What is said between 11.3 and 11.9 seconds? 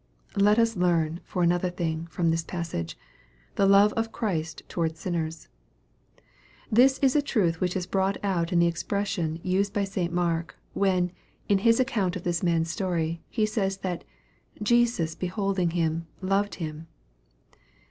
in his